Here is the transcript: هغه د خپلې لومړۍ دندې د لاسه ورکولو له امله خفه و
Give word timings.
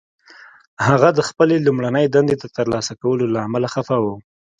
هغه 0.87 1.09
د 1.17 1.19
خپلې 1.29 1.55
لومړۍ 1.67 2.05
دندې 2.09 2.35
د 2.39 2.45
لاسه 2.73 2.91
ورکولو 2.93 3.25
له 3.33 3.39
امله 3.47 3.67
خفه 3.73 3.97
و 3.99 4.05